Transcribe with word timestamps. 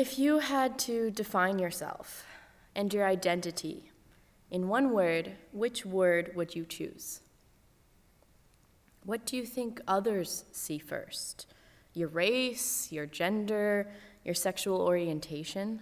If 0.00 0.18
you 0.18 0.38
had 0.38 0.78
to 0.88 1.10
define 1.10 1.58
yourself 1.58 2.24
and 2.74 2.90
your 2.90 3.04
identity 3.04 3.90
in 4.50 4.66
one 4.66 4.92
word, 4.92 5.32
which 5.52 5.84
word 5.84 6.32
would 6.34 6.54
you 6.54 6.64
choose? 6.64 7.20
What 9.04 9.26
do 9.26 9.36
you 9.36 9.44
think 9.44 9.78
others 9.86 10.46
see 10.52 10.78
first? 10.78 11.52
Your 11.92 12.08
race, 12.08 12.90
your 12.90 13.04
gender, 13.04 13.90
your 14.24 14.34
sexual 14.34 14.80
orientation? 14.80 15.80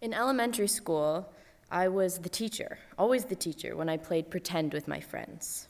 In 0.00 0.14
elementary 0.14 0.68
school, 0.68 1.32
I 1.68 1.88
was 1.88 2.18
the 2.18 2.28
teacher, 2.28 2.78
always 2.96 3.24
the 3.24 3.34
teacher, 3.34 3.74
when 3.74 3.88
I 3.88 3.96
played 3.96 4.30
pretend 4.30 4.72
with 4.72 4.86
my 4.86 5.00
friends. 5.00 5.66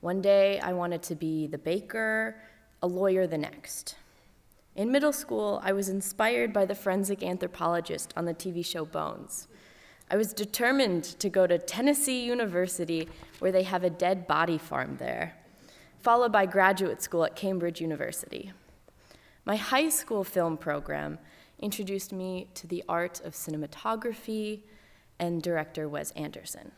One 0.00 0.20
day, 0.20 0.60
I 0.60 0.74
wanted 0.74 1.02
to 1.04 1.14
be 1.14 1.46
the 1.46 1.56
baker, 1.56 2.36
a 2.82 2.86
lawyer 2.86 3.26
the 3.26 3.38
next. 3.38 3.94
In 4.74 4.90
middle 4.90 5.12
school, 5.12 5.60
I 5.62 5.72
was 5.72 5.90
inspired 5.90 6.52
by 6.52 6.64
the 6.64 6.74
forensic 6.74 7.22
anthropologist 7.22 8.14
on 8.16 8.24
the 8.24 8.32
TV 8.32 8.64
show 8.64 8.86
Bones. 8.86 9.48
I 10.10 10.16
was 10.16 10.32
determined 10.32 11.04
to 11.04 11.28
go 11.28 11.46
to 11.46 11.58
Tennessee 11.58 12.24
University, 12.24 13.08
where 13.38 13.52
they 13.52 13.64
have 13.64 13.84
a 13.84 13.90
dead 13.90 14.26
body 14.26 14.56
farm 14.56 14.96
there, 14.98 15.34
followed 16.00 16.32
by 16.32 16.46
graduate 16.46 17.02
school 17.02 17.24
at 17.24 17.36
Cambridge 17.36 17.80
University. 17.82 18.52
My 19.44 19.56
high 19.56 19.90
school 19.90 20.24
film 20.24 20.56
program 20.56 21.18
introduced 21.58 22.12
me 22.12 22.48
to 22.54 22.66
the 22.66 22.82
art 22.88 23.20
of 23.24 23.34
cinematography 23.34 24.62
and 25.18 25.42
director 25.42 25.88
Wes 25.88 26.12
Anderson. 26.12 26.72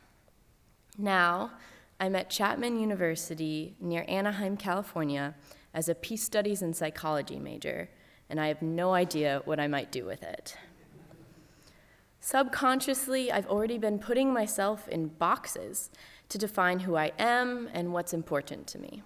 Now, 0.99 1.53
I'm 2.01 2.17
at 2.17 2.29
Chapman 2.29 2.79
University 2.79 3.77
near 3.81 4.05
Anaheim, 4.09 4.57
California, 4.57 5.35
as 5.75 5.89
a 5.89 5.95
peace 5.95 6.23
studies 6.23 6.63
and 6.63 6.75
psychology 6.75 7.39
major, 7.39 7.91
and 8.31 8.41
I 8.41 8.47
have 8.47 8.63
no 8.63 8.95
idea 8.95 9.43
what 9.45 9.61
I 9.61 9.67
might 9.67 9.93
do 9.93 10.05
with 10.07 10.23
it. 10.23 10.57
Subconsciously, 12.21 13.31
I've 13.31 13.49
already 13.49 13.77
been 13.77 13.99
putting 13.99 14.33
myself 14.33 14.89
in 14.89 15.09
boxes 15.09 15.91
to 16.31 16.39
define 16.39 16.81
who 16.81 16.97
I 16.97 17.13
am 17.19 17.69
and 17.75 17.93
what's 17.93 18.15
important 18.15 18.67
to 18.69 18.79
me. 18.79 19.03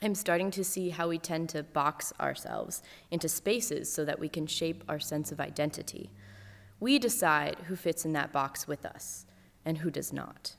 I'm 0.00 0.14
starting 0.14 0.50
to 0.52 0.62
see 0.62 0.90
how 0.90 1.08
we 1.08 1.18
tend 1.18 1.48
to 1.50 1.62
box 1.62 2.12
ourselves 2.20 2.82
into 3.10 3.28
spaces 3.28 3.90
so 3.92 4.04
that 4.04 4.20
we 4.20 4.28
can 4.28 4.46
shape 4.46 4.84
our 4.88 5.00
sense 5.00 5.32
of 5.32 5.40
identity. 5.40 6.10
We 6.78 6.98
decide 6.98 7.56
who 7.66 7.74
fits 7.74 8.04
in 8.04 8.12
that 8.12 8.30
box 8.30 8.68
with 8.68 8.84
us 8.84 9.26
and 9.64 9.78
who 9.78 9.90
does 9.90 10.12
not. 10.12 10.54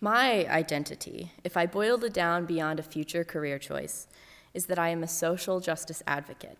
My 0.00 0.46
identity, 0.46 1.32
if 1.42 1.56
I 1.56 1.66
boiled 1.66 2.04
it 2.04 2.12
down 2.12 2.46
beyond 2.46 2.78
a 2.78 2.84
future 2.84 3.24
career 3.24 3.58
choice, 3.58 4.06
is 4.54 4.66
that 4.66 4.78
I 4.78 4.90
am 4.90 5.02
a 5.02 5.08
social 5.08 5.58
justice 5.58 6.04
advocate. 6.06 6.56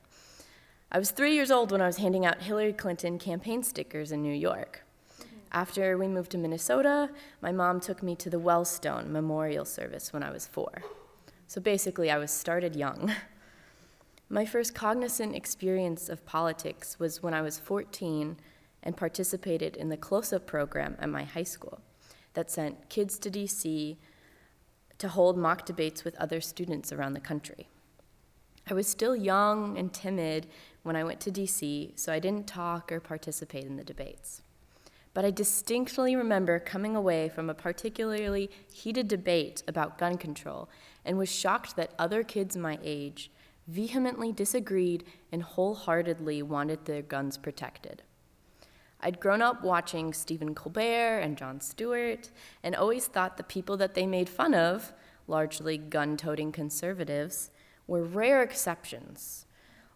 I 0.90 0.98
was 0.98 1.12
three 1.12 1.34
years 1.34 1.52
old 1.52 1.70
when 1.70 1.80
I 1.80 1.86
was 1.86 1.98
handing 1.98 2.26
out 2.26 2.42
Hillary 2.42 2.72
Clinton 2.72 3.16
campaign 3.16 3.62
stickers 3.62 4.10
in 4.10 4.22
New 4.22 4.34
York. 4.34 4.82
After 5.52 5.96
we 5.96 6.08
moved 6.08 6.32
to 6.32 6.38
Minnesota, 6.38 7.10
my 7.40 7.52
mom 7.52 7.78
took 7.78 8.02
me 8.02 8.16
to 8.16 8.28
the 8.28 8.40
Wellstone 8.40 9.06
Memorial 9.10 9.64
Service 9.64 10.12
when 10.12 10.24
I 10.24 10.32
was 10.32 10.48
four. 10.48 10.82
So 11.46 11.60
basically, 11.60 12.10
I 12.10 12.18
was 12.18 12.32
started 12.32 12.74
young. 12.74 13.12
My 14.28 14.44
first 14.44 14.74
cognizant 14.74 15.36
experience 15.36 16.08
of 16.08 16.26
politics 16.26 16.98
was 16.98 17.22
when 17.22 17.32
I 17.32 17.40
was 17.40 17.58
14 17.58 18.36
and 18.82 18.96
participated 18.96 19.76
in 19.76 19.90
the 19.90 19.96
close 19.96 20.32
up 20.32 20.46
program 20.46 20.96
at 20.98 21.08
my 21.08 21.24
high 21.24 21.44
school 21.44 21.80
that 22.38 22.52
sent 22.52 22.88
kids 22.88 23.18
to 23.18 23.28
DC 23.28 23.96
to 24.96 25.08
hold 25.08 25.36
mock 25.36 25.66
debates 25.66 26.04
with 26.04 26.14
other 26.20 26.40
students 26.40 26.92
around 26.92 27.14
the 27.14 27.20
country. 27.20 27.66
I 28.70 28.74
was 28.74 28.86
still 28.86 29.16
young 29.16 29.76
and 29.76 29.92
timid 29.92 30.46
when 30.84 30.94
I 30.94 31.02
went 31.02 31.18
to 31.22 31.32
DC, 31.32 31.98
so 31.98 32.12
I 32.12 32.20
didn't 32.20 32.46
talk 32.46 32.92
or 32.92 33.00
participate 33.00 33.64
in 33.64 33.74
the 33.74 33.82
debates. 33.82 34.42
But 35.14 35.24
I 35.24 35.32
distinctly 35.32 36.14
remember 36.14 36.60
coming 36.60 36.94
away 36.94 37.28
from 37.28 37.50
a 37.50 37.54
particularly 37.54 38.50
heated 38.72 39.08
debate 39.08 39.64
about 39.66 39.98
gun 39.98 40.16
control 40.16 40.68
and 41.04 41.18
was 41.18 41.28
shocked 41.28 41.74
that 41.74 41.90
other 41.98 42.22
kids 42.22 42.56
my 42.56 42.78
age 42.84 43.32
vehemently 43.66 44.30
disagreed 44.30 45.02
and 45.32 45.42
wholeheartedly 45.42 46.44
wanted 46.44 46.84
their 46.84 47.02
guns 47.02 47.36
protected. 47.36 48.04
I'd 49.00 49.20
grown 49.20 49.42
up 49.42 49.62
watching 49.62 50.12
Stephen 50.12 50.54
Colbert 50.54 51.20
and 51.20 51.36
Jon 51.36 51.60
Stewart 51.60 52.30
and 52.62 52.74
always 52.74 53.06
thought 53.06 53.36
the 53.36 53.44
people 53.44 53.76
that 53.76 53.94
they 53.94 54.06
made 54.06 54.28
fun 54.28 54.54
of, 54.54 54.92
largely 55.26 55.78
gun 55.78 56.16
toting 56.16 56.50
conservatives, 56.50 57.50
were 57.86 58.02
rare 58.02 58.42
exceptions 58.42 59.46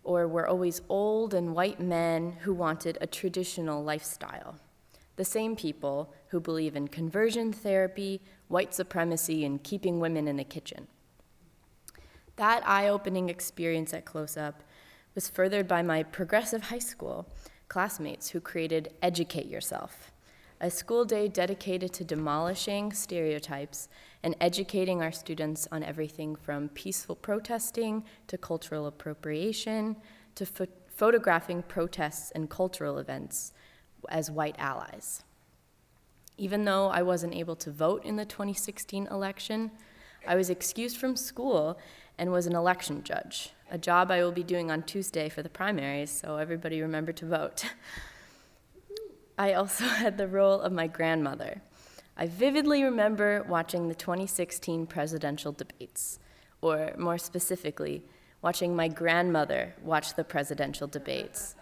or 0.04 0.28
were 0.28 0.46
always 0.46 0.82
old 0.88 1.34
and 1.34 1.54
white 1.54 1.80
men 1.80 2.36
who 2.42 2.54
wanted 2.54 2.98
a 3.00 3.06
traditional 3.06 3.82
lifestyle. 3.82 4.56
The 5.16 5.24
same 5.24 5.56
people 5.56 6.14
who 6.28 6.40
believe 6.40 6.74
in 6.74 6.88
conversion 6.88 7.52
therapy, 7.52 8.20
white 8.48 8.74
supremacy, 8.74 9.44
and 9.44 9.62
keeping 9.62 10.00
women 10.00 10.26
in 10.26 10.36
the 10.36 10.44
kitchen. 10.44 10.86
That 12.36 12.66
eye 12.66 12.88
opening 12.88 13.28
experience 13.28 13.92
at 13.92 14.04
Close 14.04 14.36
Up 14.36 14.62
was 15.14 15.28
furthered 15.28 15.68
by 15.68 15.82
my 15.82 16.02
progressive 16.02 16.64
high 16.64 16.78
school 16.78 17.28
classmates 17.72 18.28
who 18.28 18.38
created 18.38 18.92
Educate 19.00 19.46
Yourself, 19.46 20.12
a 20.60 20.70
school 20.70 21.06
day 21.06 21.26
dedicated 21.26 21.90
to 21.90 22.04
demolishing 22.04 22.92
stereotypes 22.92 23.88
and 24.22 24.36
educating 24.42 25.00
our 25.00 25.10
students 25.10 25.66
on 25.72 25.82
everything 25.82 26.36
from 26.36 26.68
peaceful 26.68 27.16
protesting 27.16 28.04
to 28.26 28.36
cultural 28.36 28.86
appropriation 28.86 29.96
to 30.34 30.44
ph- 30.44 30.68
photographing 30.86 31.62
protests 31.62 32.30
and 32.32 32.50
cultural 32.50 32.98
events 32.98 33.54
as 34.10 34.30
white 34.30 34.56
allies. 34.58 35.22
Even 36.36 36.66
though 36.66 36.88
I 36.88 37.00
wasn't 37.00 37.34
able 37.34 37.56
to 37.56 37.70
vote 37.70 38.04
in 38.04 38.16
the 38.16 38.26
2016 38.26 39.06
election, 39.06 39.70
I 40.28 40.34
was 40.34 40.50
excused 40.50 40.98
from 40.98 41.16
school 41.16 41.78
and 42.18 42.30
was 42.30 42.46
an 42.46 42.54
election 42.54 43.02
judge, 43.02 43.54
a 43.72 43.78
job 43.78 44.10
I 44.10 44.22
will 44.22 44.32
be 44.32 44.42
doing 44.42 44.70
on 44.70 44.82
Tuesday 44.82 45.30
for 45.30 45.42
the 45.42 45.48
primaries, 45.48 46.10
so 46.10 46.36
everybody 46.36 46.82
remember 46.82 47.10
to 47.12 47.24
vote. 47.26 47.64
I 49.38 49.54
also 49.54 49.84
had 50.02 50.18
the 50.18 50.28
role 50.28 50.60
of 50.60 50.72
my 50.72 50.86
grandmother. 50.86 51.62
I 52.14 52.26
vividly 52.26 52.84
remember 52.84 53.44
watching 53.48 53.88
the 53.88 53.94
2016 53.94 54.86
presidential 54.86 55.52
debates, 55.52 56.18
or 56.60 56.92
more 56.98 57.16
specifically, 57.16 58.04
watching 58.42 58.76
my 58.76 58.88
grandmother 58.88 59.74
watch 59.82 60.16
the 60.16 60.24
presidential 60.24 60.86
debates, 60.86 61.54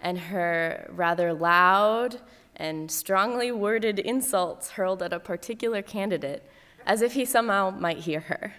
and 0.00 0.16
her 0.16 0.88
rather 0.92 1.34
loud 1.34 2.20
and 2.54 2.88
strongly 2.92 3.50
worded 3.50 3.98
insults 3.98 4.70
hurled 4.70 5.02
at 5.02 5.12
a 5.12 5.18
particular 5.18 5.82
candidate 5.82 6.48
as 6.86 7.02
if 7.02 7.14
he 7.14 7.24
somehow 7.24 7.70
might 7.70 7.98
hear 7.98 8.20
her. 8.20 8.54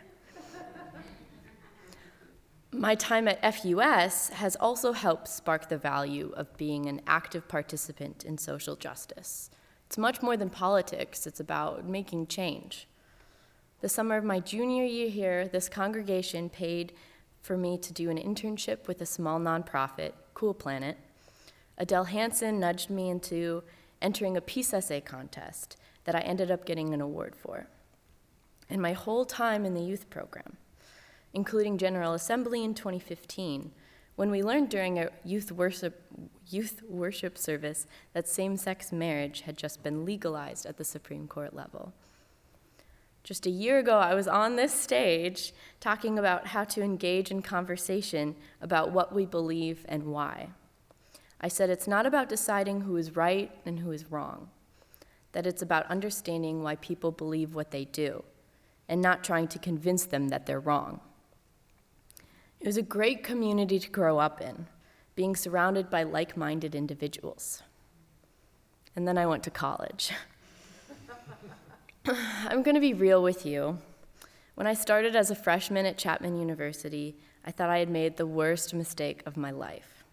My 2.77 2.93
time 2.93 3.27
at 3.27 3.41
FUS 3.41 4.29
has 4.29 4.55
also 4.55 4.91
helped 4.91 5.27
spark 5.27 5.67
the 5.67 5.79
value 5.79 6.31
of 6.37 6.55
being 6.57 6.85
an 6.85 7.01
active 7.07 7.47
participant 7.47 8.23
in 8.23 8.37
social 8.37 8.75
justice. 8.75 9.49
It's 9.87 9.97
much 9.97 10.21
more 10.21 10.37
than 10.37 10.51
politics, 10.51 11.25
it's 11.25 11.39
about 11.39 11.87
making 11.87 12.27
change. 12.27 12.87
The 13.81 13.89
summer 13.89 14.15
of 14.15 14.23
my 14.23 14.39
junior 14.39 14.83
year 14.83 15.09
here, 15.09 15.47
this 15.47 15.69
congregation 15.69 16.49
paid 16.49 16.93
for 17.41 17.57
me 17.57 17.79
to 17.79 17.91
do 17.91 18.11
an 18.11 18.19
internship 18.19 18.87
with 18.87 19.01
a 19.01 19.07
small 19.07 19.39
nonprofit, 19.39 20.11
Cool 20.35 20.53
Planet. 20.53 20.97
Adele 21.79 22.03
Hansen 22.03 22.59
nudged 22.59 22.91
me 22.91 23.09
into 23.09 23.63
entering 24.03 24.37
a 24.37 24.41
peace 24.41 24.71
essay 24.71 25.01
contest 25.01 25.77
that 26.03 26.13
I 26.13 26.19
ended 26.19 26.51
up 26.51 26.63
getting 26.63 26.93
an 26.93 27.01
award 27.01 27.35
for. 27.35 27.69
And 28.69 28.79
my 28.79 28.93
whole 28.93 29.25
time 29.25 29.65
in 29.65 29.73
the 29.73 29.81
youth 29.81 30.11
program, 30.11 30.57
including 31.33 31.77
General 31.77 32.13
Assembly 32.13 32.63
in 32.63 32.73
2015, 32.73 33.71
when 34.15 34.31
we 34.31 34.41
learned 34.41 34.69
during 34.69 34.97
a 34.97 35.09
youth 35.23 35.51
worship, 35.51 36.01
youth 36.49 36.81
worship 36.89 37.37
service 37.37 37.85
that 38.13 38.27
same 38.27 38.57
sex 38.57 38.91
marriage 38.91 39.41
had 39.41 39.57
just 39.57 39.83
been 39.83 40.05
legalized 40.05 40.65
at 40.65 40.77
the 40.77 40.83
Supreme 40.83 41.27
Court 41.27 41.53
level. 41.53 41.93
Just 43.23 43.45
a 43.45 43.51
year 43.51 43.77
ago, 43.77 43.99
I 43.99 44.15
was 44.15 44.27
on 44.27 44.55
this 44.55 44.73
stage 44.73 45.53
talking 45.79 46.17
about 46.17 46.47
how 46.47 46.63
to 46.63 46.81
engage 46.81 47.29
in 47.29 47.41
conversation 47.41 48.35
about 48.61 48.91
what 48.91 49.13
we 49.13 49.25
believe 49.25 49.85
and 49.87 50.05
why. 50.05 50.49
I 51.39 51.49
said 51.49 51.69
it's 51.69 51.87
not 51.87 52.05
about 52.05 52.29
deciding 52.29 52.81
who 52.81 52.97
is 52.97 53.15
right 53.15 53.51
and 53.65 53.79
who 53.79 53.91
is 53.91 54.09
wrong, 54.09 54.49
that 55.33 55.45
it's 55.45 55.61
about 55.61 55.91
understanding 55.91 56.63
why 56.63 56.77
people 56.77 57.11
believe 57.11 57.53
what 57.53 57.71
they 57.71 57.85
do 57.85 58.23
and 58.89 59.01
not 59.01 59.23
trying 59.23 59.47
to 59.49 59.59
convince 59.59 60.05
them 60.05 60.29
that 60.29 60.45
they're 60.45 60.59
wrong. 60.59 61.01
It 62.59 62.67
was 62.67 62.77
a 62.77 62.81
great 62.81 63.23
community 63.23 63.79
to 63.79 63.89
grow 63.89 64.17
up 64.17 64.41
in, 64.41 64.67
being 65.15 65.35
surrounded 65.35 65.89
by 65.89 66.03
like 66.03 66.35
minded 66.35 66.73
individuals. 66.75 67.61
And 68.95 69.07
then 69.07 69.17
I 69.17 69.27
went 69.27 69.43
to 69.43 69.51
college. 69.51 70.11
I'm 72.05 72.63
going 72.63 72.75
to 72.75 72.81
be 72.81 72.93
real 72.93 73.21
with 73.21 73.45
you. 73.45 73.77
When 74.55 74.65
I 74.65 74.73
started 74.73 75.15
as 75.15 75.29
a 75.29 75.35
freshman 75.35 75.85
at 75.85 75.99
Chapman 75.99 76.39
University, 76.39 77.15
I 77.45 77.51
thought 77.51 77.69
I 77.69 77.77
had 77.77 77.89
made 77.89 78.17
the 78.17 78.25
worst 78.25 78.73
mistake 78.73 79.21
of 79.25 79.37
my 79.37 79.51
life. 79.51 80.03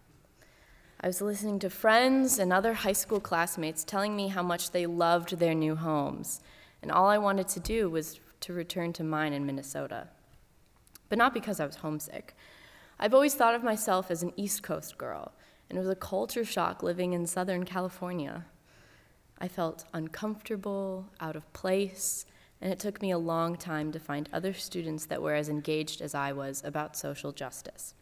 I 1.01 1.07
was 1.07 1.21
listening 1.21 1.59
to 1.59 1.69
friends 1.69 2.37
and 2.37 2.53
other 2.53 2.73
high 2.73 2.93
school 2.93 3.19
classmates 3.19 3.83
telling 3.83 4.15
me 4.15 4.27
how 4.27 4.43
much 4.43 4.71
they 4.71 4.85
loved 4.85 5.39
their 5.39 5.53
new 5.53 5.75
homes, 5.75 6.41
and 6.81 6.91
all 6.91 7.07
I 7.07 7.17
wanted 7.17 7.47
to 7.49 7.59
do 7.59 7.89
was 7.89 8.19
to 8.41 8.53
return 8.53 8.93
to 8.93 9.03
mine 9.03 9.33
in 9.33 9.45
Minnesota. 9.45 10.07
But 11.09 11.17
not 11.17 11.33
because 11.33 11.59
I 11.59 11.65
was 11.65 11.77
homesick. 11.77 12.35
I've 12.99 13.13
always 13.13 13.35
thought 13.35 13.55
of 13.55 13.63
myself 13.63 14.09
as 14.09 14.23
an 14.23 14.33
East 14.35 14.63
Coast 14.63 14.97
girl, 14.97 15.33
and 15.69 15.77
it 15.77 15.81
was 15.81 15.89
a 15.89 15.95
culture 15.95 16.45
shock 16.45 16.81
living 16.81 17.13
in 17.13 17.27
Southern 17.27 17.65
California. 17.65 18.45
I 19.39 19.47
felt 19.47 19.85
uncomfortable, 19.93 21.07
out 21.19 21.35
of 21.35 21.51
place, 21.53 22.25
and 22.61 22.71
it 22.71 22.79
took 22.79 23.01
me 23.01 23.11
a 23.11 23.17
long 23.17 23.57
time 23.57 23.91
to 23.91 23.99
find 23.99 24.29
other 24.31 24.53
students 24.53 25.05
that 25.07 25.21
were 25.21 25.35
as 25.35 25.49
engaged 25.49 26.01
as 26.01 26.15
I 26.15 26.31
was 26.31 26.63
about 26.63 26.95
social 26.95 27.31
justice. 27.31 27.93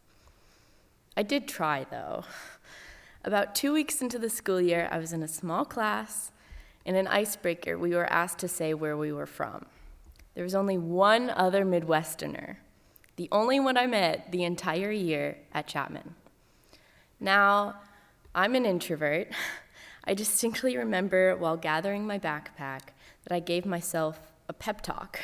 I 1.18 1.24
did 1.24 1.48
try, 1.48 1.86
though. 1.90 2.24
About 3.24 3.56
two 3.56 3.74
weeks 3.74 4.02
into 4.02 4.20
the 4.20 4.30
school 4.30 4.62
year, 4.62 4.88
I 4.92 5.00
was 5.00 5.14
in 5.14 5.24
a 5.24 5.28
small 5.28 5.66
class. 5.66 6.32
In 6.86 6.96
an 6.96 7.08
icebreaker, 7.08 7.78
we 7.78 7.92
were 7.96 8.12
asked 8.12 8.40
to 8.40 8.48
say 8.48 8.74
where 8.74 8.98
we 8.98 9.12
were 9.12 9.26
from. 9.26 9.66
There 10.36 10.44
was 10.44 10.56
only 10.56 10.78
one 10.78 11.30
other 11.30 11.66
Midwesterner, 11.66 12.58
the 13.16 13.30
only 13.32 13.60
one 13.60 13.78
I 13.78 13.88
met 13.88 14.32
the 14.32 14.44
entire 14.44 14.92
year 14.92 15.38
at 15.54 15.68
Chapman. 15.68 16.16
Now, 17.20 17.76
I'm 18.34 18.56
an 18.56 18.66
introvert. 18.66 19.28
I 20.06 20.14
distinctly 20.14 20.76
remember 20.76 21.36
while 21.36 21.56
gathering 21.56 22.06
my 22.06 22.20
backpack 22.20 22.92
that 23.24 23.32
I 23.32 23.40
gave 23.40 23.66
myself 23.66 24.20
a 24.50 24.54
pep 24.54 24.82
talk 24.82 25.20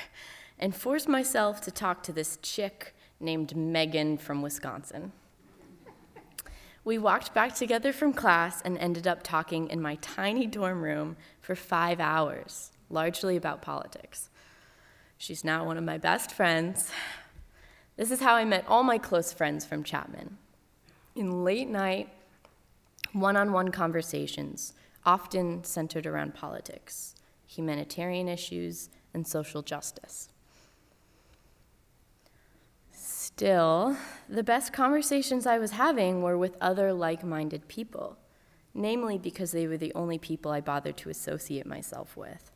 and 0.58 0.76
forced 0.76 1.08
myself 1.08 1.62
to 1.62 1.72
talk 1.72 2.04
to 2.04 2.14
this 2.14 2.38
chick 2.42 2.96
named 3.20 3.56
Megan 3.56 4.18
from 4.18 4.42
Wisconsin. 4.42 5.12
We 6.86 6.98
walked 6.98 7.34
back 7.34 7.56
together 7.56 7.92
from 7.92 8.14
class 8.14 8.62
and 8.62 8.78
ended 8.78 9.06
up 9.06 9.22
talking 9.22 9.70
in 9.70 9.82
my 9.82 9.96
tiny 9.96 10.48
dorm 10.48 10.82
room 10.82 11.18
for 11.42 11.56
five 11.56 12.00
hours, 12.00 12.72
largely 12.90 13.36
about 13.36 13.62
politics. 13.62 14.30
She's 15.18 15.44
now 15.44 15.66
one 15.66 15.78
of 15.78 15.84
my 15.84 15.98
best 15.98 16.32
friends. 16.32 16.92
This 18.00 18.12
is 18.12 18.22
how 18.22 18.36
I 18.36 18.46
met 18.46 18.64
all 18.66 18.84
my 18.84 18.98
close 18.98 19.34
friends 19.34 19.66
from 19.66 19.84
Chapman. 19.84 20.38
In 21.18 21.44
late 21.44 21.68
night, 21.68 22.08
one 23.12 23.36
on 23.36 23.52
one 23.52 23.72
conversations, 23.72 24.72
often 25.06 25.66
centered 25.66 26.06
around 26.06 26.34
politics, 26.34 27.16
humanitarian 27.46 28.30
issues, 28.30 28.90
and 29.14 29.28
social 29.28 29.62
justice. 29.62 30.30
Still, 32.94 33.98
the 34.30 34.44
best 34.44 34.72
conversations 34.72 35.46
I 35.46 35.58
was 35.58 35.72
having 35.72 36.22
were 36.22 36.38
with 36.38 36.56
other 36.62 36.94
like 36.94 37.26
minded 37.26 37.68
people, 37.68 38.18
namely 38.74 39.18
because 39.18 39.52
they 39.52 39.68
were 39.68 39.78
the 39.78 39.94
only 39.94 40.18
people 40.18 40.54
I 40.54 40.62
bothered 40.62 40.96
to 41.00 41.10
associate 41.10 41.66
myself 41.66 42.16
with. 42.16 42.50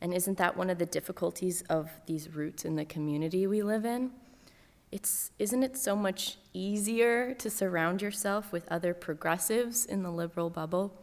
And 0.00 0.14
isn't 0.14 0.38
that 0.38 0.56
one 0.56 0.70
of 0.70 0.78
the 0.78 0.86
difficulties 0.86 1.60
of 1.68 1.90
these 2.06 2.30
roots 2.30 2.64
in 2.64 2.76
the 2.76 2.86
community 2.86 3.46
we 3.46 3.62
live 3.62 3.84
in? 3.84 4.12
It's, 4.94 5.32
isn't 5.40 5.64
it 5.64 5.76
so 5.76 5.96
much 5.96 6.38
easier 6.52 7.34
to 7.34 7.50
surround 7.50 8.00
yourself 8.00 8.52
with 8.52 8.70
other 8.70 8.94
progressives 8.94 9.84
in 9.84 10.04
the 10.04 10.10
liberal 10.12 10.50
bubble? 10.50 10.94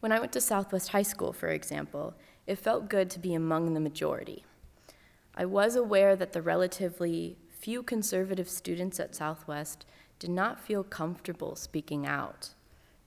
When 0.00 0.10
I 0.10 0.20
went 0.20 0.32
to 0.32 0.40
Southwest 0.40 0.88
High 0.88 1.02
School, 1.02 1.34
for 1.34 1.48
example, 1.48 2.14
it 2.46 2.56
felt 2.56 2.88
good 2.88 3.10
to 3.10 3.18
be 3.18 3.34
among 3.34 3.74
the 3.74 3.78
majority. 3.78 4.46
I 5.34 5.44
was 5.44 5.76
aware 5.76 6.16
that 6.16 6.32
the 6.32 6.40
relatively 6.40 7.36
few 7.50 7.82
conservative 7.82 8.48
students 8.48 8.98
at 8.98 9.14
Southwest 9.14 9.84
did 10.18 10.30
not 10.30 10.58
feel 10.58 10.82
comfortable 10.82 11.56
speaking 11.56 12.06
out, 12.06 12.54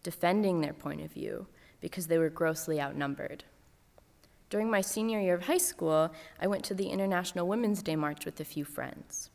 defending 0.03 0.61
their 0.61 0.73
point 0.73 1.01
of 1.01 1.11
view, 1.11 1.47
because 1.81 2.05
they 2.05 2.19
were 2.19 2.29
grossly 2.29 2.79
outnumbered. 2.79 3.45
During 4.53 4.69
my 4.69 4.81
senior 4.81 5.19
year 5.19 5.33
of 5.33 5.45
high 5.45 5.57
school, 5.57 6.13
I 6.39 6.45
went 6.45 6.63
to 6.65 6.75
the 6.75 6.89
International 6.89 7.47
Women's 7.47 7.81
Day 7.81 7.95
March 7.95 8.23
with 8.23 8.39
a 8.39 8.45
few 8.45 8.63
friends. 8.63 9.31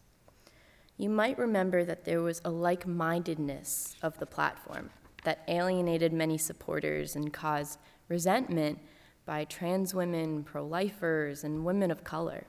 You 0.96 1.10
might 1.10 1.36
remember 1.36 1.84
that 1.84 2.04
there 2.04 2.22
was 2.22 2.40
a 2.44 2.50
like 2.50 2.86
mindedness 2.86 3.96
of 4.00 4.16
the 4.20 4.26
platform 4.26 4.90
that 5.24 5.42
alienated 5.48 6.12
many 6.12 6.38
supporters 6.38 7.16
and 7.16 7.32
caused 7.32 7.80
resentment 8.06 8.78
by 9.26 9.42
trans 9.42 9.92
women, 9.92 10.44
pro 10.44 10.64
lifers, 10.64 11.42
and 11.42 11.64
women 11.64 11.90
of 11.90 12.04
color. 12.04 12.46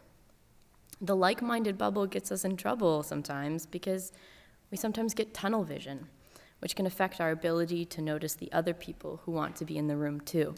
The 1.01 1.15
like 1.15 1.41
minded 1.41 1.75
bubble 1.75 2.05
gets 2.05 2.31
us 2.31 2.45
in 2.45 2.55
trouble 2.55 3.01
sometimes 3.01 3.65
because 3.65 4.11
we 4.69 4.77
sometimes 4.77 5.15
get 5.15 5.33
tunnel 5.33 5.63
vision, 5.63 6.07
which 6.59 6.75
can 6.75 6.85
affect 6.85 7.19
our 7.19 7.31
ability 7.31 7.85
to 7.85 8.01
notice 8.03 8.35
the 8.35 8.51
other 8.51 8.75
people 8.75 9.21
who 9.23 9.31
want 9.31 9.55
to 9.55 9.65
be 9.65 9.75
in 9.75 9.87
the 9.87 9.97
room 9.97 10.21
too. 10.21 10.53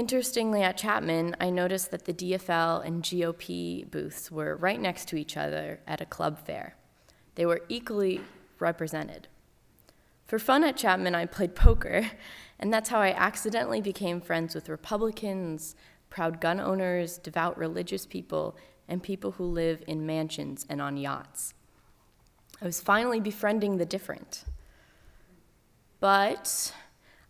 Interestingly, 0.00 0.62
at 0.62 0.78
Chapman, 0.78 1.36
I 1.42 1.50
noticed 1.50 1.90
that 1.90 2.06
the 2.06 2.14
DFL 2.14 2.86
and 2.86 3.02
GOP 3.02 3.90
booths 3.90 4.30
were 4.30 4.56
right 4.56 4.80
next 4.80 5.08
to 5.08 5.16
each 5.16 5.36
other 5.36 5.80
at 5.86 6.00
a 6.00 6.06
club 6.06 6.38
fair. 6.38 6.74
They 7.34 7.44
were 7.44 7.60
equally 7.68 8.22
represented. 8.58 9.28
For 10.26 10.38
fun 10.38 10.64
at 10.64 10.78
Chapman, 10.78 11.14
I 11.14 11.26
played 11.26 11.54
poker, 11.54 12.10
and 12.58 12.72
that's 12.72 12.88
how 12.88 12.98
I 12.98 13.12
accidentally 13.12 13.82
became 13.82 14.22
friends 14.22 14.54
with 14.54 14.70
Republicans, 14.70 15.76
proud 16.08 16.40
gun 16.40 16.60
owners, 16.60 17.18
devout 17.18 17.58
religious 17.58 18.06
people, 18.06 18.56
and 18.88 19.02
people 19.02 19.32
who 19.32 19.44
live 19.44 19.82
in 19.86 20.06
mansions 20.06 20.64
and 20.70 20.80
on 20.80 20.96
yachts. 20.96 21.52
I 22.62 22.64
was 22.64 22.80
finally 22.80 23.20
befriending 23.20 23.76
the 23.76 23.84
different. 23.84 24.46
But 26.00 26.72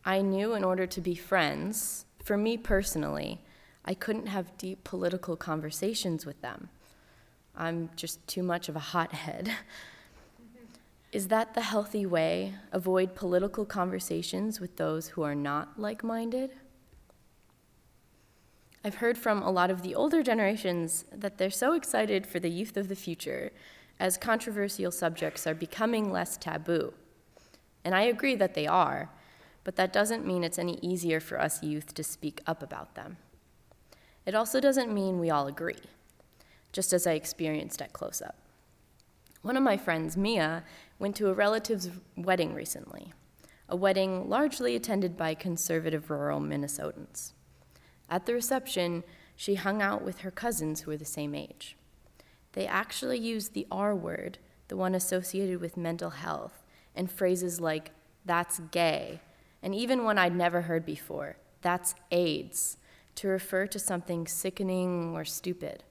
I 0.05 0.23
knew 0.23 0.55
in 0.55 0.63
order 0.63 0.87
to 0.87 1.01
be 1.01 1.17
friends, 1.17 2.07
for 2.31 2.37
me 2.37 2.57
personally, 2.57 3.41
I 3.85 3.93
couldn't 3.93 4.29
have 4.29 4.57
deep 4.57 4.85
political 4.85 5.35
conversations 5.35 6.25
with 6.25 6.41
them. 6.43 6.69
I'm 7.57 7.91
just 7.97 8.25
too 8.29 8.45
much 8.45 8.69
of 8.69 8.77
a 8.77 8.87
hothead. 8.95 9.51
Is 11.13 11.27
that 11.27 11.55
the 11.55 11.63
healthy 11.63 12.07
way? 12.07 12.55
Avoid 12.71 13.17
political 13.17 13.65
conversations 13.65 14.61
with 14.61 14.77
those 14.77 15.09
who 15.09 15.23
are 15.23 15.35
not 15.35 15.77
like 15.77 16.05
minded? 16.05 16.53
I've 18.85 19.03
heard 19.03 19.19
from 19.19 19.43
a 19.43 19.51
lot 19.51 19.73
of 19.73 19.83
the 19.83 19.97
older 19.97 20.23
generations 20.23 21.07
that 21.13 21.37
they're 21.37 21.51
so 21.51 21.73
excited 21.73 22.29
for 22.29 22.39
the 22.39 22.49
youth 22.49 22.77
of 22.77 22.87
the 22.87 22.95
future 22.95 23.51
as 23.99 24.17
controversial 24.17 24.93
subjects 24.93 25.49
are 25.49 25.55
becoming 25.55 26.13
less 26.13 26.37
taboo. 26.37 26.95
And 27.85 27.93
I 27.93 28.03
agree 28.03 28.37
that 28.37 28.55
they 28.55 28.69
are, 28.69 29.11
but 29.65 29.77
that 29.77 29.93
doesn't 29.93 30.27
mean 30.27 30.45
it's 30.45 30.59
any 30.59 30.79
easier 30.83 31.21
for 31.21 31.41
us 31.41 31.63
youth 31.63 31.95
to 31.95 32.03
speak 32.03 32.41
up 32.47 32.63
about 32.63 32.95
them. 32.95 33.17
It 34.27 34.35
also 34.35 34.61
doesn't 34.61 34.93
mean 34.93 35.19
we 35.19 35.31
all 35.31 35.47
agree, 35.47 35.81
just 36.73 36.93
as 36.93 37.07
I 37.07 37.13
experienced 37.13 37.83
at 37.83 37.93
Close 37.93 38.23
Up. 38.23 38.37
One 39.43 39.57
of 39.57 39.63
my 39.63 39.77
friends, 39.77 40.17
Mia, 40.17 40.65
went 40.99 41.17
to 41.17 41.29
a 41.29 41.35
relative's 41.35 41.91
wedding 42.17 42.53
recently, 42.55 43.13
a 43.69 43.77
wedding 43.77 44.29
largely 44.29 44.77
attended 44.77 45.17
by 45.17 45.35
conservative 45.35 46.11
rural 46.11 46.41
Minnesotans. 46.41 47.33
At 48.11 48.27
the 48.27 48.35
reception, 48.35 49.05
she 49.37 49.55
hung 49.55 49.81
out 49.81 50.03
with 50.03 50.19
her 50.19 50.31
cousins 50.31 50.81
who 50.81 50.91
were 50.91 50.97
the 50.99 51.05
same 51.07 51.35
age. 51.35 51.77
They 52.53 52.67
actually 52.67 53.19
used 53.19 53.55
the 53.55 53.67
R 53.71 53.95
word, 53.95 54.39
the 54.69 54.77
one 54.77 54.95
associated 54.95 55.61
with 55.61 55.77
mental 55.77 56.11
health, 56.11 56.63
and 56.95 57.11
phrases 57.11 57.61
like, 57.61 57.93
that's 58.27 58.61
gay, 58.71 59.21
and 59.63 59.75
even 59.75 60.05
one 60.05 60.19
I'd 60.19 60.35
never 60.35 60.63
heard 60.63 60.85
before, 60.85 61.37
that's 61.63 61.95
AIDS, 62.11 62.77
to 63.17 63.29
refer 63.29 63.67
to 63.67 63.79
something 63.79 64.27
sickening 64.27 65.15
or 65.15 65.25
stupid. 65.25 65.85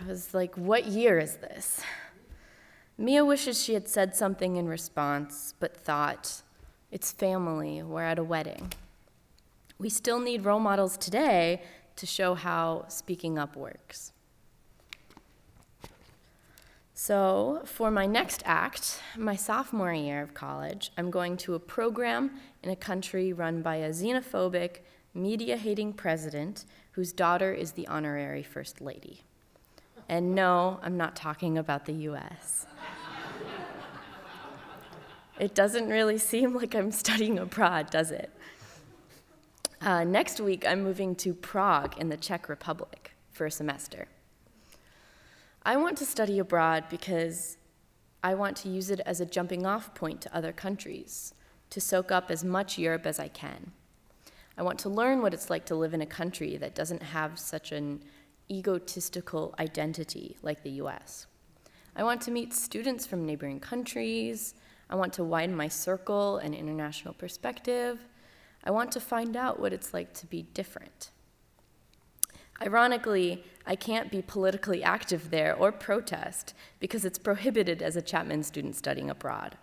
I 0.00 0.04
was 0.04 0.34
like, 0.34 0.56
what 0.56 0.86
year 0.86 1.18
is 1.18 1.36
this? 1.36 1.80
Mia 2.96 3.24
wishes 3.24 3.62
she 3.62 3.74
had 3.74 3.88
said 3.88 4.14
something 4.14 4.56
in 4.56 4.68
response, 4.68 5.54
but 5.58 5.76
thought, 5.76 6.42
it's 6.92 7.10
family, 7.10 7.82
we're 7.82 8.02
at 8.04 8.18
a 8.18 8.24
wedding. 8.24 8.72
We 9.78 9.88
still 9.88 10.20
need 10.20 10.44
role 10.44 10.60
models 10.60 10.96
today 10.96 11.62
to 11.96 12.06
show 12.06 12.34
how 12.34 12.86
speaking 12.88 13.38
up 13.38 13.56
works. 13.56 14.12
So, 16.96 17.62
for 17.64 17.90
my 17.90 18.06
next 18.06 18.44
act, 18.46 19.00
my 19.16 19.34
sophomore 19.34 19.92
year 19.92 20.22
of 20.22 20.32
college, 20.32 20.92
I'm 20.96 21.10
going 21.10 21.36
to 21.38 21.54
a 21.54 21.58
program 21.58 22.30
in 22.62 22.70
a 22.70 22.76
country 22.76 23.32
run 23.32 23.62
by 23.62 23.76
a 23.76 23.90
xenophobic, 23.90 24.76
media 25.12 25.56
hating 25.56 25.94
president 25.94 26.64
whose 26.92 27.12
daughter 27.12 27.52
is 27.52 27.72
the 27.72 27.88
honorary 27.88 28.44
first 28.44 28.80
lady. 28.80 29.22
And 30.08 30.36
no, 30.36 30.78
I'm 30.84 30.96
not 30.96 31.16
talking 31.16 31.58
about 31.58 31.84
the 31.86 31.94
US. 31.94 32.66
it 35.40 35.52
doesn't 35.52 35.88
really 35.88 36.18
seem 36.18 36.54
like 36.54 36.76
I'm 36.76 36.92
studying 36.92 37.40
abroad, 37.40 37.90
does 37.90 38.12
it? 38.12 38.30
Uh, 39.80 40.04
next 40.04 40.40
week, 40.40 40.64
I'm 40.64 40.84
moving 40.84 41.16
to 41.16 41.34
Prague 41.34 41.98
in 41.98 42.08
the 42.08 42.16
Czech 42.16 42.48
Republic 42.48 43.16
for 43.32 43.46
a 43.46 43.50
semester. 43.50 44.06
I 45.66 45.78
want 45.78 45.96
to 45.98 46.04
study 46.04 46.38
abroad 46.38 46.84
because 46.90 47.56
I 48.22 48.34
want 48.34 48.54
to 48.58 48.68
use 48.68 48.90
it 48.90 49.00
as 49.06 49.22
a 49.22 49.26
jumping 49.26 49.64
off 49.64 49.94
point 49.94 50.20
to 50.20 50.36
other 50.36 50.52
countries, 50.52 51.32
to 51.70 51.80
soak 51.80 52.12
up 52.12 52.30
as 52.30 52.44
much 52.44 52.76
Europe 52.76 53.06
as 53.06 53.18
I 53.18 53.28
can. 53.28 53.72
I 54.58 54.62
want 54.62 54.78
to 54.80 54.90
learn 54.90 55.22
what 55.22 55.32
it's 55.32 55.48
like 55.48 55.64
to 55.66 55.74
live 55.74 55.94
in 55.94 56.02
a 56.02 56.06
country 56.06 56.58
that 56.58 56.74
doesn't 56.74 57.02
have 57.02 57.38
such 57.38 57.72
an 57.72 58.02
egotistical 58.50 59.54
identity 59.58 60.36
like 60.42 60.62
the 60.62 60.82
US. 60.82 61.26
I 61.96 62.04
want 62.04 62.20
to 62.22 62.30
meet 62.30 62.52
students 62.52 63.06
from 63.06 63.24
neighboring 63.24 63.58
countries. 63.58 64.54
I 64.90 64.96
want 64.96 65.14
to 65.14 65.24
widen 65.24 65.56
my 65.56 65.68
circle 65.68 66.36
and 66.36 66.54
international 66.54 67.14
perspective. 67.14 68.06
I 68.64 68.70
want 68.70 68.92
to 68.92 69.00
find 69.00 69.34
out 69.34 69.60
what 69.60 69.72
it's 69.72 69.94
like 69.94 70.12
to 70.14 70.26
be 70.26 70.42
different. 70.42 71.10
Ironically, 72.62 73.44
I 73.66 73.76
can't 73.76 74.10
be 74.10 74.22
politically 74.22 74.82
active 74.82 75.30
there 75.30 75.54
or 75.54 75.72
protest 75.72 76.54
because 76.80 77.04
it's 77.04 77.18
prohibited 77.18 77.82
as 77.82 77.96
a 77.96 78.02
Chapman 78.02 78.42
student 78.42 78.76
studying 78.76 79.10
abroad. 79.10 79.56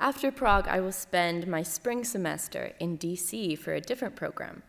After 0.00 0.32
Prague, 0.32 0.66
I 0.68 0.80
will 0.80 0.92
spend 0.92 1.46
my 1.46 1.62
spring 1.62 2.04
semester 2.04 2.72
in 2.80 2.98
DC 2.98 3.58
for 3.58 3.72
a 3.72 3.80
different 3.80 4.16
program. 4.16 4.62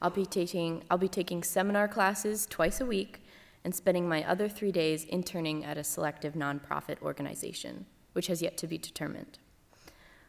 I'll 0.00 0.10
be 0.10 0.24
taking, 0.24 0.84
I'll 0.90 0.98
be 0.98 1.08
taking 1.08 1.42
seminar 1.42 1.88
classes 1.88 2.46
twice 2.46 2.80
a 2.80 2.86
week 2.86 3.22
and 3.64 3.74
spending 3.74 4.08
my 4.08 4.24
other 4.24 4.48
three 4.48 4.72
days 4.72 5.04
interning 5.04 5.64
at 5.64 5.76
a 5.76 5.84
selective 5.84 6.34
nonprofit 6.34 7.02
organization, 7.02 7.86
which 8.12 8.28
has 8.28 8.40
yet 8.40 8.56
to 8.58 8.66
be 8.66 8.78
determined. 8.78 9.38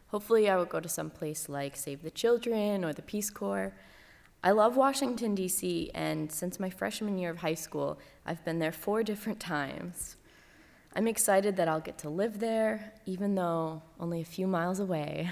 Hopefully, 0.08 0.50
I 0.50 0.56
will 0.56 0.66
go 0.66 0.80
to 0.80 0.88
some 0.88 1.08
place 1.08 1.48
like 1.48 1.74
Save 1.74 2.02
the 2.02 2.10
Children 2.10 2.84
or 2.84 2.92
the 2.92 3.00
Peace 3.00 3.30
Corps. 3.30 3.72
I 4.44 4.50
love 4.50 4.76
Washington, 4.76 5.36
D.C., 5.36 5.92
and 5.94 6.30
since 6.30 6.58
my 6.58 6.68
freshman 6.68 7.16
year 7.16 7.30
of 7.30 7.38
high 7.38 7.54
school, 7.54 8.00
I've 8.26 8.44
been 8.44 8.58
there 8.58 8.72
four 8.72 9.04
different 9.04 9.38
times. 9.38 10.16
I'm 10.96 11.06
excited 11.06 11.56
that 11.56 11.68
I'll 11.68 11.80
get 11.80 11.98
to 11.98 12.08
live 12.08 12.40
there, 12.40 12.92
even 13.06 13.36
though 13.36 13.82
only 14.00 14.20
a 14.20 14.24
few 14.24 14.48
miles 14.48 14.80
away. 14.80 15.30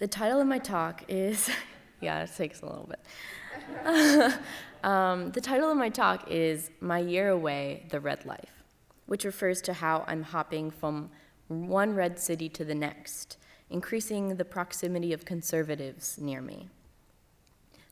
The 0.00 0.08
title 0.08 0.40
of 0.40 0.48
my 0.48 0.58
talk 0.58 1.04
is, 1.06 1.48
yeah, 2.00 2.24
it 2.24 2.30
takes 2.36 2.62
a 2.62 2.66
little 2.66 2.90
bit. 2.90 4.34
um, 4.82 5.30
the 5.30 5.40
title 5.40 5.70
of 5.70 5.76
my 5.76 5.88
talk 5.88 6.28
is 6.28 6.72
My 6.80 6.98
Year 6.98 7.28
Away, 7.28 7.86
The 7.90 8.00
Red 8.00 8.26
Life, 8.26 8.64
which 9.06 9.24
refers 9.24 9.62
to 9.62 9.72
how 9.72 10.04
I'm 10.08 10.24
hopping 10.24 10.72
from 10.72 11.10
one 11.46 11.94
red 11.94 12.18
city 12.18 12.48
to 12.48 12.64
the 12.64 12.74
next, 12.74 13.36
increasing 13.72 14.36
the 14.36 14.44
proximity 14.44 15.12
of 15.12 15.24
conservatives 15.24 16.18
near 16.18 16.40
me. 16.40 16.68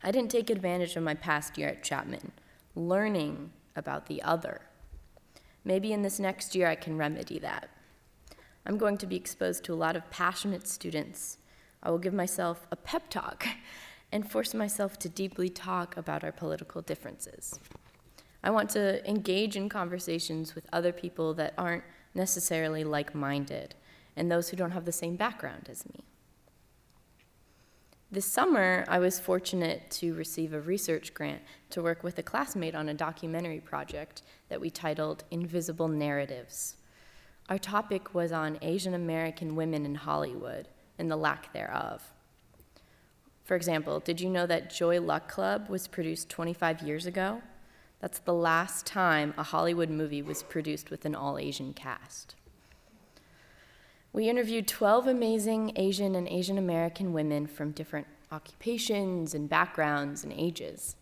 I 0.02 0.10
didn't 0.10 0.30
take 0.30 0.50
advantage 0.50 0.96
of 0.96 1.02
my 1.02 1.14
past 1.14 1.58
year 1.58 1.68
at 1.68 1.82
Chapman, 1.82 2.32
learning 2.74 3.50
about 3.74 4.06
the 4.06 4.22
other 4.22 4.60
Maybe 5.64 5.92
in 5.92 6.02
this 6.02 6.18
next 6.18 6.54
year 6.54 6.68
I 6.68 6.74
can 6.74 6.96
remedy 6.96 7.38
that. 7.40 7.68
I'm 8.66 8.78
going 8.78 8.98
to 8.98 9.06
be 9.06 9.16
exposed 9.16 9.64
to 9.64 9.74
a 9.74 9.76
lot 9.76 9.96
of 9.96 10.10
passionate 10.10 10.66
students. 10.66 11.38
I 11.82 11.90
will 11.90 11.98
give 11.98 12.14
myself 12.14 12.66
a 12.70 12.76
pep 12.76 13.10
talk 13.10 13.46
and 14.12 14.30
force 14.30 14.54
myself 14.54 14.98
to 15.00 15.08
deeply 15.08 15.48
talk 15.48 15.96
about 15.96 16.24
our 16.24 16.32
political 16.32 16.82
differences. 16.82 17.58
I 18.42 18.50
want 18.50 18.70
to 18.70 19.06
engage 19.08 19.56
in 19.56 19.68
conversations 19.68 20.54
with 20.54 20.66
other 20.72 20.92
people 20.92 21.34
that 21.34 21.54
aren't 21.58 21.84
necessarily 22.14 22.84
like 22.84 23.14
minded 23.14 23.74
and 24.16 24.30
those 24.30 24.48
who 24.48 24.56
don't 24.56 24.72
have 24.72 24.84
the 24.84 24.92
same 24.92 25.16
background 25.16 25.68
as 25.70 25.86
me. 25.86 26.04
This 28.12 28.26
summer, 28.26 28.84
I 28.88 28.98
was 28.98 29.20
fortunate 29.20 29.88
to 29.92 30.14
receive 30.14 30.52
a 30.52 30.60
research 30.60 31.14
grant 31.14 31.42
to 31.70 31.80
work 31.80 32.02
with 32.02 32.18
a 32.18 32.24
classmate 32.24 32.74
on 32.74 32.88
a 32.88 32.94
documentary 32.94 33.60
project 33.60 34.22
that 34.48 34.60
we 34.60 34.68
titled 34.68 35.22
Invisible 35.30 35.86
Narratives. 35.86 36.74
Our 37.48 37.58
topic 37.58 38.12
was 38.12 38.32
on 38.32 38.58
Asian 38.62 38.94
American 38.94 39.54
women 39.54 39.86
in 39.86 39.94
Hollywood 39.94 40.66
and 40.98 41.08
the 41.08 41.16
lack 41.16 41.52
thereof. 41.52 42.12
For 43.44 43.54
example, 43.54 44.00
did 44.00 44.20
you 44.20 44.28
know 44.28 44.46
that 44.46 44.70
Joy 44.70 45.00
Luck 45.00 45.28
Club 45.28 45.68
was 45.68 45.86
produced 45.86 46.28
25 46.28 46.82
years 46.82 47.06
ago? 47.06 47.42
That's 48.00 48.18
the 48.18 48.34
last 48.34 48.86
time 48.86 49.34
a 49.36 49.42
Hollywood 49.42 49.90
movie 49.90 50.22
was 50.22 50.42
produced 50.42 50.90
with 50.90 51.04
an 51.04 51.14
all 51.14 51.38
Asian 51.38 51.74
cast. 51.74 52.34
We 54.12 54.28
interviewed 54.28 54.66
12 54.66 55.06
amazing 55.06 55.72
Asian 55.76 56.16
and 56.16 56.26
Asian 56.26 56.58
American 56.58 57.12
women 57.12 57.46
from 57.46 57.70
different 57.70 58.08
occupations 58.32 59.34
and 59.34 59.48
backgrounds 59.48 60.24
and 60.24 60.32
ages. 60.32 60.96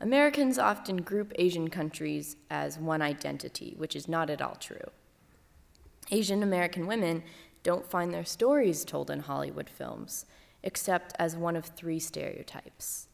Americans 0.00 0.58
often 0.58 0.98
group 0.98 1.32
Asian 1.36 1.68
countries 1.68 2.36
as 2.50 2.78
one 2.78 3.00
identity, 3.00 3.74
which 3.78 3.96
is 3.96 4.08
not 4.08 4.28
at 4.28 4.42
all 4.42 4.56
true. 4.56 4.90
Asian 6.10 6.42
American 6.42 6.86
women 6.86 7.22
don't 7.62 7.88
find 7.88 8.12
their 8.12 8.24
stories 8.24 8.84
told 8.84 9.10
in 9.10 9.20
Hollywood 9.20 9.68
films, 9.68 10.26
except 10.62 11.14
as 11.18 11.34
one 11.34 11.56
of 11.56 11.66
three 11.66 11.98
stereotypes 11.98 13.06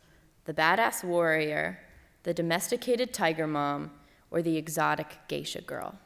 the 0.44 0.52
badass 0.52 1.02
warrior, 1.02 1.78
the 2.25 2.35
domesticated 2.35 3.14
tiger 3.14 3.47
mom, 3.47 3.90
or 4.30 4.42
the 4.42 4.59
exotic 4.59 5.16
geisha 5.26 5.62
girl. 5.62 5.99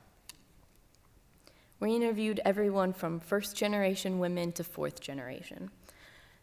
We 1.81 1.95
interviewed 1.95 2.41
everyone 2.45 2.93
from 2.93 3.21
first 3.21 3.55
generation 3.55 4.19
women 4.19 4.51
to 4.53 4.65
fourth 4.65 5.01
generation. 5.01 5.71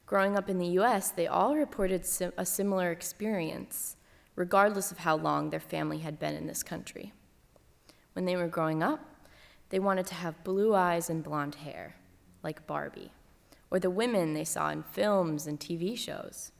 Growing 0.05 0.37
up 0.37 0.49
in 0.49 0.59
the 0.59 0.79
US, 0.79 1.11
they 1.11 1.27
all 1.27 1.55
reported 1.55 2.05
sim- 2.05 2.31
a 2.37 2.45
similar 2.45 2.91
experience, 2.91 3.97
regardless 4.35 4.91
of 4.91 4.99
how 4.99 5.17
long 5.17 5.49
their 5.49 5.59
family 5.59 5.99
had 5.99 6.19
been 6.19 6.35
in 6.35 6.47
this 6.47 6.63
country. 6.63 7.11
When 8.13 8.25
they 8.25 8.37
were 8.37 8.47
growing 8.47 8.81
up, 8.81 9.01
they 9.69 9.79
wanted 9.79 10.05
to 10.07 10.15
have 10.15 10.43
blue 10.43 10.73
eyes 10.73 11.09
and 11.09 11.23
blonde 11.23 11.55
hair, 11.55 11.95
like 12.43 12.67
Barbie, 12.67 13.11
or 13.69 13.79
the 13.79 13.89
women 13.89 14.33
they 14.33 14.45
saw 14.45 14.69
in 14.69 14.83
films 14.83 15.47
and 15.47 15.59
TV 15.59 15.97
shows. 15.97 16.51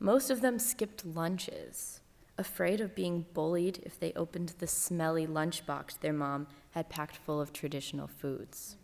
Most 0.00 0.30
of 0.30 0.40
them 0.40 0.58
skipped 0.58 1.06
lunches, 1.06 2.00
afraid 2.36 2.80
of 2.80 2.94
being 2.94 3.26
bullied 3.32 3.80
if 3.84 3.98
they 3.98 4.12
opened 4.14 4.54
the 4.58 4.66
smelly 4.66 5.26
lunchbox 5.26 6.00
their 6.00 6.12
mom 6.12 6.46
had 6.72 6.88
packed 6.88 7.16
full 7.16 7.40
of 7.40 7.52
traditional 7.52 8.06
foods. 8.08 8.76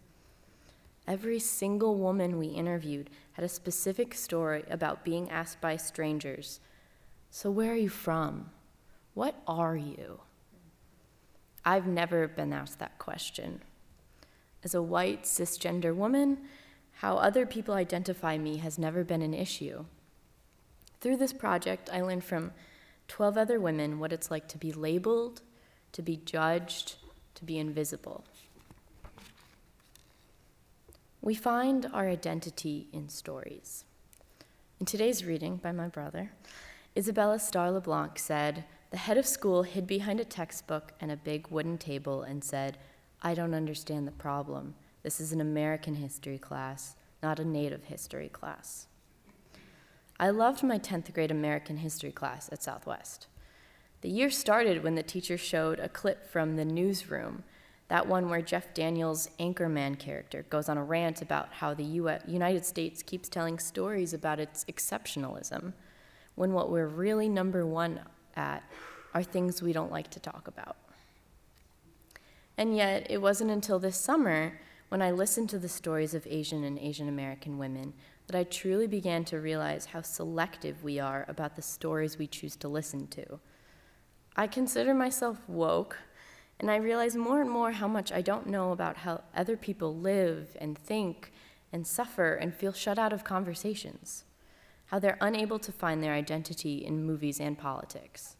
Every 1.06 1.40
single 1.40 1.96
woman 1.96 2.38
we 2.38 2.46
interviewed 2.48 3.10
had 3.32 3.44
a 3.44 3.48
specific 3.48 4.14
story 4.14 4.64
about 4.70 5.04
being 5.04 5.30
asked 5.30 5.60
by 5.60 5.76
strangers, 5.76 6.60
So, 7.30 7.50
where 7.50 7.72
are 7.72 7.76
you 7.76 7.88
from? 7.88 8.50
What 9.14 9.34
are 9.46 9.76
you? 9.76 10.20
I've 11.64 11.86
never 11.86 12.28
been 12.28 12.52
asked 12.52 12.78
that 12.78 12.98
question. 12.98 13.62
As 14.62 14.74
a 14.74 14.82
white, 14.82 15.24
cisgender 15.24 15.94
woman, 15.94 16.38
how 16.94 17.16
other 17.16 17.46
people 17.46 17.74
identify 17.74 18.38
me 18.38 18.58
has 18.58 18.78
never 18.78 19.04
been 19.04 19.22
an 19.22 19.34
issue. 19.34 19.86
Through 21.00 21.16
this 21.16 21.32
project, 21.32 21.88
I 21.92 22.02
learned 22.02 22.24
from 22.24 22.52
12 23.10 23.36
other 23.36 23.58
women 23.58 23.98
what 23.98 24.12
it's 24.12 24.30
like 24.30 24.46
to 24.46 24.56
be 24.56 24.72
labeled, 24.72 25.42
to 25.90 26.00
be 26.00 26.16
judged, 26.16 26.94
to 27.34 27.44
be 27.44 27.58
invisible. 27.58 28.24
We 31.20 31.34
find 31.34 31.90
our 31.92 32.08
identity 32.08 32.86
in 32.92 33.08
stories. 33.08 33.84
In 34.78 34.86
today's 34.86 35.24
reading 35.24 35.56
by 35.56 35.72
my 35.72 35.88
brother, 35.88 36.30
Isabella 36.96 37.40
Star 37.40 37.72
LaBlanc 37.72 38.16
said, 38.16 38.64
The 38.92 38.96
head 38.96 39.18
of 39.18 39.26
school 39.26 39.64
hid 39.64 39.88
behind 39.88 40.20
a 40.20 40.24
textbook 40.24 40.92
and 41.00 41.10
a 41.10 41.16
big 41.16 41.48
wooden 41.48 41.78
table 41.78 42.22
and 42.22 42.44
said, 42.44 42.78
I 43.22 43.34
don't 43.34 43.54
understand 43.54 44.06
the 44.06 44.12
problem. 44.12 44.74
This 45.02 45.20
is 45.20 45.32
an 45.32 45.40
American 45.40 45.96
history 45.96 46.38
class, 46.38 46.94
not 47.24 47.40
a 47.40 47.44
native 47.44 47.84
history 47.84 48.28
class. 48.28 48.86
I 50.20 50.28
loved 50.28 50.62
my 50.62 50.78
10th 50.78 51.14
grade 51.14 51.30
American 51.30 51.78
history 51.78 52.12
class 52.12 52.50
at 52.52 52.62
Southwest. 52.62 53.26
The 54.02 54.10
year 54.10 54.28
started 54.28 54.84
when 54.84 54.94
the 54.94 55.02
teacher 55.02 55.38
showed 55.38 55.80
a 55.80 55.88
clip 55.88 56.26
from 56.26 56.56
the 56.56 56.64
newsroom, 56.66 57.42
that 57.88 58.06
one 58.06 58.28
where 58.28 58.42
Jeff 58.42 58.74
Daniels' 58.74 59.30
Anchorman 59.40 59.98
character 59.98 60.44
goes 60.50 60.68
on 60.68 60.76
a 60.76 60.84
rant 60.84 61.22
about 61.22 61.54
how 61.54 61.72
the 61.72 61.84
US, 61.84 62.20
United 62.28 62.66
States 62.66 63.02
keeps 63.02 63.30
telling 63.30 63.58
stories 63.58 64.12
about 64.12 64.38
its 64.38 64.66
exceptionalism, 64.66 65.72
when 66.34 66.52
what 66.52 66.70
we're 66.70 66.86
really 66.86 67.30
number 67.30 67.64
one 67.64 68.00
at 68.36 68.62
are 69.14 69.22
things 69.22 69.62
we 69.62 69.72
don't 69.72 69.90
like 69.90 70.10
to 70.10 70.20
talk 70.20 70.46
about. 70.46 70.76
And 72.58 72.76
yet, 72.76 73.06
it 73.10 73.22
wasn't 73.22 73.52
until 73.52 73.78
this 73.78 73.96
summer 73.96 74.60
when 74.90 75.00
I 75.00 75.12
listened 75.12 75.48
to 75.48 75.58
the 75.58 75.68
stories 75.68 76.12
of 76.12 76.26
Asian 76.26 76.62
and 76.62 76.78
Asian 76.78 77.08
American 77.08 77.56
women 77.56 77.94
that 78.30 78.38
I 78.38 78.44
truly 78.44 78.86
began 78.86 79.24
to 79.24 79.40
realize 79.40 79.86
how 79.86 80.02
selective 80.02 80.84
we 80.84 81.00
are 81.00 81.24
about 81.26 81.56
the 81.56 81.62
stories 81.62 82.16
we 82.16 82.28
choose 82.28 82.54
to 82.56 82.68
listen 82.68 83.08
to 83.08 83.40
I 84.36 84.46
consider 84.46 84.94
myself 84.94 85.38
woke, 85.48 85.98
and 86.60 86.70
I 86.70 86.76
realize 86.76 87.16
more 87.16 87.40
and 87.40 87.50
more 87.50 87.72
how 87.72 87.88
much 87.88 88.12
I 88.12 88.22
don't 88.22 88.46
know 88.46 88.70
about 88.70 88.98
how 88.98 89.22
other 89.34 89.56
people 89.56 89.96
live 89.96 90.56
and 90.60 90.78
think 90.78 91.32
and 91.72 91.84
suffer 91.84 92.34
and 92.34 92.54
feel 92.54 92.72
shut 92.72 93.00
out 93.00 93.12
of 93.12 93.24
conversations, 93.24 94.22
how 94.86 95.00
they're 95.00 95.18
unable 95.20 95.58
to 95.58 95.72
find 95.72 96.00
their 96.00 96.14
identity 96.14 96.84
in 96.84 97.04
movies 97.04 97.40
and 97.40 97.58
politics. 97.58 98.36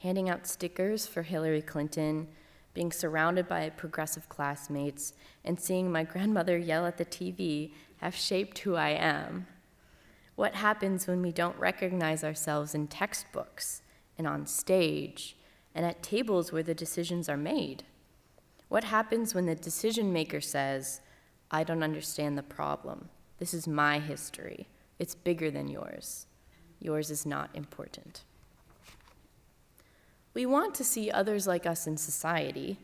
handing 0.00 0.28
out 0.28 0.46
stickers 0.46 1.06
for 1.06 1.22
Hillary 1.22 1.62
Clinton, 1.62 2.28
being 2.74 2.92
surrounded 2.92 3.48
by 3.48 3.70
progressive 3.70 4.28
classmates, 4.28 5.14
and 5.44 5.58
seeing 5.58 5.90
my 5.90 6.02
grandmother 6.02 6.58
yell 6.58 6.86
at 6.86 6.98
the 6.98 7.04
TV 7.04 7.72
have 7.98 8.14
shaped 8.14 8.58
who 8.58 8.74
I 8.74 8.90
am. 8.90 9.46
What 10.34 10.56
happens 10.56 11.06
when 11.06 11.22
we 11.22 11.30
don't 11.30 11.58
recognize 11.58 12.24
ourselves 12.24 12.74
in 12.74 12.88
textbooks 12.88 13.82
and 14.18 14.26
on 14.26 14.46
stage 14.46 15.36
and 15.74 15.86
at 15.86 16.02
tables 16.02 16.52
where 16.52 16.62
the 16.62 16.74
decisions 16.74 17.28
are 17.28 17.36
made? 17.36 17.84
What 18.68 18.84
happens 18.84 19.34
when 19.34 19.46
the 19.46 19.54
decision 19.54 20.12
maker 20.12 20.40
says, 20.40 21.00
I 21.50 21.62
don't 21.62 21.84
understand 21.84 22.36
the 22.36 22.42
problem? 22.42 23.08
This 23.38 23.54
is 23.54 23.68
my 23.68 24.00
history. 24.00 24.66
It's 24.98 25.14
bigger 25.14 25.50
than 25.50 25.68
yours. 25.68 26.26
Yours 26.80 27.10
is 27.10 27.24
not 27.24 27.50
important. 27.54 28.24
We 30.34 30.46
want 30.46 30.74
to 30.74 30.84
see 30.84 31.10
others 31.10 31.46
like 31.46 31.64
us 31.64 31.86
in 31.86 31.96
society. 31.96 32.78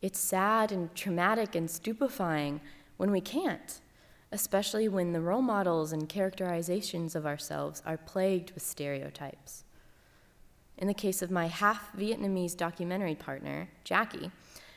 It's 0.00 0.18
sad 0.18 0.72
and 0.72 0.94
traumatic 0.94 1.54
and 1.54 1.70
stupefying 1.70 2.60
when 2.96 3.10
we 3.10 3.20
can't, 3.20 3.80
especially 4.32 4.88
when 4.88 5.12
the 5.12 5.20
role 5.20 5.42
models 5.42 5.92
and 5.92 6.08
characterizations 6.08 7.14
of 7.14 7.26
ourselves 7.26 7.82
are 7.84 7.98
plagued 7.98 8.52
with 8.52 8.62
stereotypes. 8.62 9.64
In 10.78 10.88
the 10.88 10.94
case 10.94 11.22
of 11.22 11.30
my 11.30 11.46
half 11.46 11.94
Vietnamese 11.96 12.56
documentary 12.56 13.14
partner, 13.14 13.68
Jackie, 13.84 14.30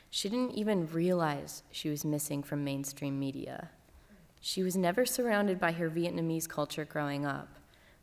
she 0.09 0.29
didn't 0.29 0.53
even 0.53 0.87
realize 0.87 1.63
she 1.71 1.89
was 1.89 2.05
missing 2.05 2.43
from 2.43 2.63
mainstream 2.63 3.19
media. 3.19 3.69
She 4.39 4.63
was 4.63 4.77
never 4.77 5.05
surrounded 5.05 5.59
by 5.59 5.71
her 5.73 5.89
Vietnamese 5.89 6.47
culture 6.47 6.85
growing 6.85 7.25
up, 7.25 7.49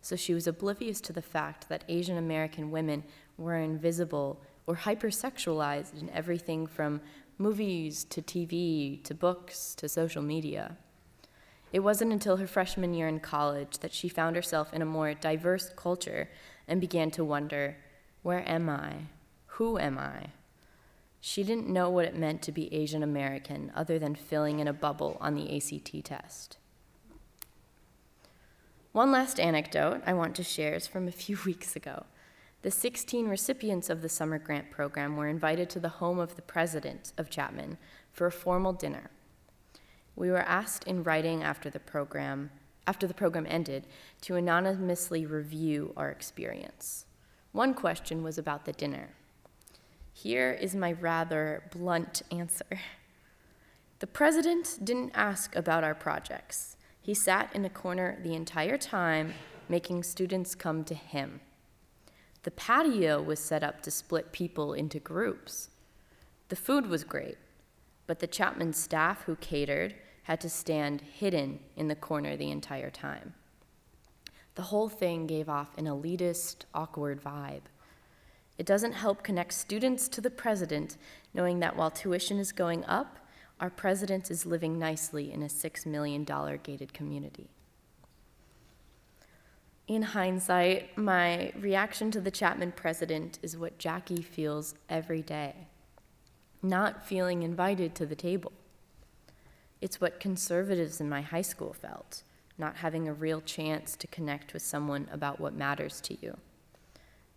so 0.03 0.17
she 0.17 0.35
was 0.35 0.47
oblivious 0.47 1.01
to 1.03 1.13
the 1.13 1.23
fact 1.23 1.69
that 1.69 1.85
Asian 1.89 2.19
American 2.19 2.71
women 2.71 3.05
were 3.37 3.57
invisible 3.57 4.41
or 4.67 4.77
hypersexualized 4.77 6.01
in 6.01 6.11
everything 6.11 6.67
from 6.67 7.01
movies 7.39 8.05
to 8.05 8.23
TV 8.23 9.03
to 9.05 9.15
books 9.15 9.75
to 9.75 9.89
social 9.89 10.23
media. 10.23 10.77
It 11.73 11.81
wasn't 11.81 12.13
until 12.13 12.37
her 12.37 12.47
freshman 12.47 12.95
year 12.95 13.09
in 13.09 13.19
college 13.19 13.79
that 13.79 13.93
she 13.93 14.09
found 14.09 14.37
herself 14.37 14.73
in 14.73 14.81
a 14.81 14.87
more 14.87 15.13
diverse 15.15 15.71
culture 15.75 16.29
and 16.69 16.81
began 16.81 17.11
to 17.13 17.25
wonder 17.25 17.77
where 18.23 18.49
am 18.49 18.71
I? 18.71 19.09
Who 19.47 19.79
am 19.79 19.99
I? 19.99 20.29
She 21.21 21.43
didn't 21.43 21.69
know 21.69 21.91
what 21.91 22.05
it 22.05 22.17
meant 22.17 22.43
to 22.43 22.53
be 22.53 22.73
Asian 22.73 23.03
American 23.03 23.73
other 23.75 23.99
than 23.99 24.15
filling 24.15 24.61
in 24.61 24.69
a 24.69 24.73
bubble 24.73 25.17
on 25.21 25.35
the 25.35 25.57
ACT 25.57 26.05
test. 26.05 26.59
One 28.93 29.11
last 29.11 29.41
anecdote 29.41 30.03
I 30.07 30.13
want 30.13 30.37
to 30.37 30.45
share 30.45 30.75
is 30.75 30.87
from 30.87 31.09
a 31.09 31.13
few 31.13 31.39
weeks 31.47 31.75
ago. 31.75 32.05
The 32.65 32.71
16 32.71 33.29
recipients 33.29 33.91
of 33.91 34.01
the 34.01 34.09
summer 34.09 34.39
grant 34.39 34.71
program 34.71 35.19
were 35.19 35.29
invited 35.29 35.69
to 35.69 35.81
the 35.81 35.91
home 36.01 36.19
of 36.19 36.35
the 36.35 36.41
president 36.41 37.13
of 37.19 37.29
Chapman 37.29 37.77
for 38.11 38.27
a 38.27 38.33
formal 38.33 38.73
dinner. 38.73 39.11
We 40.17 40.31
were 40.31 40.39
asked 40.39 40.85
in 40.85 41.03
writing 41.03 41.43
after 41.43 41.69
the 41.69 41.79
program, 41.79 42.51
after 42.87 43.07
the 43.07 43.13
program 43.13 43.47
ended, 43.51 43.87
to 44.23 44.37
anonymously 44.37 45.27
review 45.27 45.93
our 45.95 46.09
experience. 46.09 47.05
One 47.53 47.75
question 47.75 48.23
was 48.23 48.39
about 48.39 48.65
the 48.65 48.73
dinner. 48.73 49.11
Here 50.15 50.51
is 50.59 50.75
my 50.75 50.93
rather 50.93 51.65
blunt 51.71 52.23
answer. 52.31 52.81
The 53.99 54.07
president 54.07 54.79
didn't 54.83 55.13
ask 55.15 55.55
about 55.55 55.85
our 55.85 55.95
projects. 55.95 56.79
He 57.03 57.13
sat 57.13 57.55
in 57.55 57.67
a 57.67 57.71
corner 57.71 58.19
the 58.23 58.33
entire 58.33 58.79
time, 58.79 59.35
making 59.69 60.05
students 60.05 60.55
come 60.55 60.83
to 60.85 60.95
him. 60.95 61.43
The 62.45 62.51
patio 62.51 63.23
was 63.23 63.41
set 63.41 63.65
up 63.65 63.83
to 63.83 63.91
split 63.91 64.31
people 64.31 64.75
into 64.75 65.01
groups. 65.01 65.71
The 66.51 66.57
food 66.57 66.87
was 66.87 67.03
great, 67.03 67.39
but 68.07 68.19
the 68.19 68.27
Chapman 68.27 68.75
staff 68.75 69.23
who 69.23 69.37
catered 69.37 69.95
had 70.25 70.43
to 70.43 70.51
stand 70.51 71.01
hidden 71.01 71.61
in 71.75 71.89
the 71.89 71.95
corner 71.95 72.37
the 72.37 72.51
entire 72.51 72.91
time. 72.91 73.33
The 74.57 74.63
whole 74.63 74.91
thing 74.91 75.27
gave 75.27 75.49
off 75.49 75.77
an 75.79 75.87
elitist, 75.87 76.67
awkward 76.75 77.25
vibe. 77.25 77.63
It 78.59 78.67
doesn't 78.67 78.93
help 78.93 79.23
connect 79.23 79.55
students 79.55 80.07
to 80.09 80.21
the 80.21 80.31
president 80.31 80.99
knowing 81.33 81.61
that 81.61 81.77
while 81.77 81.91
tuition 81.91 82.39
is 82.39 82.53
going 82.53 82.85
up, 82.85 83.21
our 83.59 83.71
president 83.71 84.31
is 84.31 84.45
living 84.45 84.79
nicely 84.79 85.33
in 85.33 85.43
a 85.43 85.47
$6 85.47 85.87
million 85.87 86.25
gated 86.63 86.93
community. 86.93 87.49
In 89.87 90.03
hindsight, 90.03 90.97
my 90.97 91.53
reaction 91.59 92.11
to 92.13 92.21
the 92.21 92.31
Chapman 92.31 92.73
president 92.73 93.39
is 93.43 93.57
what 93.57 93.79
Jackie 93.79 94.23
feels 94.23 94.75
every 94.89 95.23
day 95.23 95.55
not 96.65 97.07
feeling 97.07 97.43
invited 97.43 97.95
to 97.95 98.07
the 98.07 98.17
table. 98.17 98.53
It's 99.81 100.01
what 100.01 100.19
conservatives 100.19 101.01
in 101.01 101.09
my 101.09 101.21
high 101.21 101.43
school 101.43 101.75
felt, 101.75 102.23
not 102.57 102.77
having 102.77 103.07
a 103.07 103.13
real 103.13 103.43
chance 103.43 103.95
to 103.97 104.07
connect 104.07 104.55
with 104.55 104.63
someone 104.63 105.07
about 105.13 105.39
what 105.39 105.53
matters 105.53 106.01
to 106.03 106.17
you. 106.23 106.39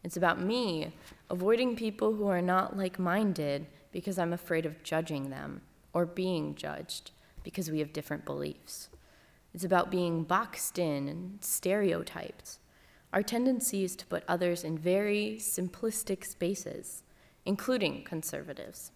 It's 0.03 0.15
about 0.15 0.39
me 0.41 0.93
avoiding 1.29 1.75
people 1.75 2.13
who 2.15 2.27
are 2.27 2.41
not 2.41 2.77
like 2.77 2.97
minded 2.97 3.67
because 3.91 4.17
I'm 4.17 4.31
afraid 4.31 4.65
of 4.65 4.81
judging 4.81 5.29
them 5.29 5.61
or 5.91 6.05
being 6.05 6.55
judged 6.55 7.11
because 7.43 7.69
we 7.69 7.79
have 7.79 7.91
different 7.91 8.23
beliefs. 8.23 8.87
It's 9.57 9.65
about 9.65 9.89
being 9.89 10.23
boxed 10.23 10.77
in 10.77 11.07
and 11.07 11.43
stereotyped. 11.43 12.59
Our 13.11 13.23
tendency 13.23 13.83
is 13.83 13.95
to 13.95 14.05
put 14.05 14.23
others 14.27 14.63
in 14.63 14.77
very 14.77 15.37
simplistic 15.39 16.23
spaces, 16.23 17.01
including 17.43 18.03
conservatives. 18.03 18.91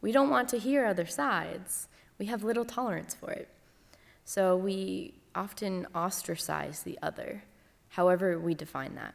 We 0.00 0.10
don't 0.10 0.28
want 0.28 0.48
to 0.48 0.58
hear 0.58 0.84
other 0.84 1.06
sides. 1.06 1.86
We 2.18 2.26
have 2.26 2.42
little 2.42 2.64
tolerance 2.64 3.14
for 3.14 3.30
it. 3.30 3.48
So 4.24 4.56
we 4.56 5.14
often 5.36 5.86
ostracize 5.94 6.82
the 6.82 6.98
other, 7.00 7.44
however 7.90 8.40
we 8.40 8.54
define 8.54 8.96
that. 8.96 9.14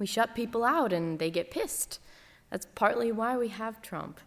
We 0.00 0.06
shut 0.06 0.34
people 0.34 0.64
out 0.64 0.92
and 0.92 1.20
they 1.20 1.30
get 1.30 1.52
pissed. 1.52 2.00
That's 2.50 2.66
partly 2.74 3.12
why 3.12 3.36
we 3.36 3.46
have 3.46 3.80
Trump. 3.80 4.18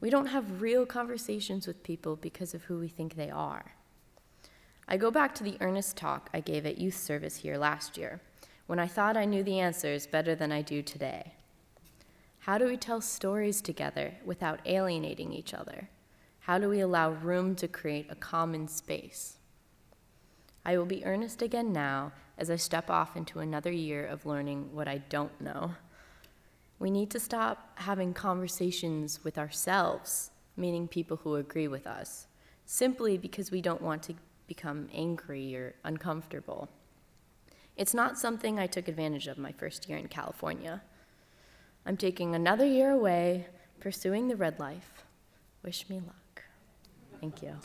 We 0.00 0.08
don't 0.08 0.28
have 0.28 0.62
real 0.62 0.86
conversations 0.86 1.66
with 1.66 1.82
people 1.82 2.16
because 2.16 2.54
of 2.54 2.62
who 2.62 2.78
we 2.78 2.88
think 2.88 3.16
they 3.16 3.28
are. 3.28 3.74
I 4.88 4.96
go 4.96 5.10
back 5.10 5.34
to 5.36 5.44
the 5.44 5.56
earnest 5.60 5.96
talk 5.96 6.28
I 6.34 6.40
gave 6.40 6.66
at 6.66 6.78
youth 6.78 6.96
service 6.96 7.36
here 7.36 7.56
last 7.56 7.96
year, 7.96 8.20
when 8.66 8.78
I 8.78 8.86
thought 8.86 9.16
I 9.16 9.24
knew 9.24 9.42
the 9.42 9.60
answers 9.60 10.06
better 10.06 10.34
than 10.34 10.52
I 10.52 10.62
do 10.62 10.82
today. 10.82 11.34
How 12.40 12.58
do 12.58 12.66
we 12.66 12.76
tell 12.76 13.00
stories 13.00 13.60
together 13.60 14.14
without 14.24 14.60
alienating 14.66 15.32
each 15.32 15.54
other? 15.54 15.88
How 16.40 16.58
do 16.58 16.68
we 16.68 16.80
allow 16.80 17.10
room 17.10 17.54
to 17.56 17.68
create 17.68 18.06
a 18.10 18.16
common 18.16 18.66
space? 18.66 19.36
I 20.64 20.76
will 20.76 20.86
be 20.86 21.04
earnest 21.04 21.42
again 21.42 21.72
now 21.72 22.12
as 22.36 22.50
I 22.50 22.56
step 22.56 22.90
off 22.90 23.16
into 23.16 23.38
another 23.38 23.70
year 23.70 24.04
of 24.04 24.26
learning 24.26 24.70
what 24.72 24.88
I 24.88 24.98
don't 24.98 25.40
know. 25.40 25.74
We 26.78 26.90
need 26.90 27.10
to 27.10 27.20
stop 27.20 27.70
having 27.76 28.12
conversations 28.12 29.22
with 29.22 29.38
ourselves, 29.38 30.32
meaning 30.56 30.88
people 30.88 31.18
who 31.18 31.36
agree 31.36 31.68
with 31.68 31.86
us, 31.86 32.26
simply 32.66 33.16
because 33.16 33.52
we 33.52 33.60
don't 33.60 33.82
want 33.82 34.02
to 34.04 34.14
become 34.46 34.88
angry 34.92 35.54
or 35.56 35.74
uncomfortable. 35.84 36.68
It's 37.76 37.94
not 37.94 38.18
something 38.18 38.58
I 38.58 38.66
took 38.66 38.88
advantage 38.88 39.26
of 39.26 39.38
my 39.38 39.52
first 39.52 39.88
year 39.88 39.98
in 39.98 40.08
California. 40.08 40.82
I'm 41.86 41.96
taking 41.96 42.34
another 42.34 42.66
year 42.66 42.90
away, 42.90 43.46
pursuing 43.80 44.28
the 44.28 44.36
red 44.36 44.58
life. 44.58 45.04
Wish 45.64 45.88
me 45.88 45.96
luck. 45.96 46.42
Thank 47.20 47.42
you. 47.42 47.56